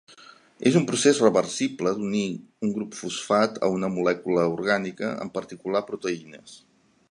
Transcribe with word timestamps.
És 0.69 0.77
un 0.79 0.85
procés 0.91 1.19
reversible 1.25 1.91
d'unir 1.99 2.23
un 2.67 2.73
grup 2.79 2.97
fosfat 3.01 3.61
a 3.67 3.71
una 3.75 3.93
molècula 3.99 4.49
orgànica, 4.57 5.13
en 5.27 5.33
particular 5.39 5.87
proteïnes. 5.93 6.61